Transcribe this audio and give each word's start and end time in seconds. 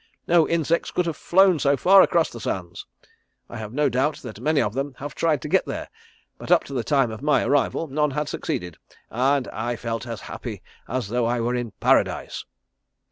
No 0.27 0.47
insects 0.47 0.89
could 0.89 1.05
have 1.05 1.15
flown 1.15 1.59
so 1.59 1.77
far 1.77 2.01
across 2.01 2.31
the 2.31 2.39
sands. 2.39 2.87
I 3.47 3.57
have 3.57 3.71
no 3.71 3.87
doubt 3.87 4.15
that 4.23 4.39
many 4.39 4.59
of 4.59 4.73
them 4.73 4.95
have 4.97 5.13
tried 5.13 5.43
to 5.43 5.47
get 5.47 5.67
there, 5.67 5.89
but 6.39 6.49
up 6.49 6.63
to 6.63 6.73
the 6.73 6.83
time 6.83 7.11
of 7.11 7.21
my 7.21 7.43
arrival 7.43 7.85
none 7.85 8.09
had 8.09 8.27
succeeded, 8.27 8.79
and 9.11 9.47
I 9.49 9.75
felt 9.75 10.07
as 10.07 10.21
happy 10.21 10.63
as 10.87 11.09
though 11.09 11.27
I 11.27 11.39
were 11.39 11.53
in 11.53 11.69
Paradise. 11.79 12.45